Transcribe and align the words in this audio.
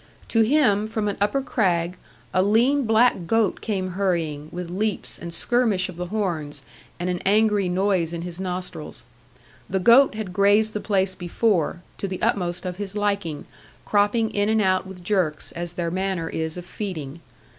To 0.29 0.41
him, 0.41 0.87
from 0.87 1.07
an 1.07 1.15
upper 1.21 1.43
crag, 1.43 1.95
a 2.33 2.41
lean 2.41 2.85
black 2.87 3.27
goat 3.27 3.61
came 3.61 3.91
hurrying, 3.91 4.49
with 4.51 4.71
leaps, 4.71 5.19
and 5.19 5.31
skirmish 5.31 5.89
of 5.89 5.95
the 5.97 6.07
horns, 6.07 6.63
and 6.99 7.07
an 7.07 7.19
angry 7.23 7.69
noise 7.69 8.11
in 8.11 8.23
his 8.23 8.39
nostrils. 8.39 9.05
The 9.69 9.79
goat 9.79 10.15
had 10.15 10.33
grazed 10.33 10.73
the 10.73 10.81
place 10.81 11.13
before, 11.13 11.83
to 11.99 12.07
the 12.07 12.19
utmost 12.19 12.65
of 12.65 12.77
his 12.77 12.95
liking, 12.95 13.45
cropping 13.85 14.31
in 14.31 14.49
and 14.49 14.59
out 14.59 14.87
with 14.87 15.03
jerks, 15.03 15.51
as 15.51 15.73
their 15.73 15.91
manner 15.91 16.27
is 16.29 16.57
of 16.57 16.65
feeding. 16.65 17.19